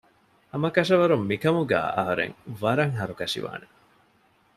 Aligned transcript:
ހަމަކަށަވަރުން 0.51 1.23
މިކަމުގައި 1.29 1.89
އަހުރެން 1.95 2.35
ވަރަށް 2.61 2.95
ހަރުކަށިވާނެ 2.99 3.67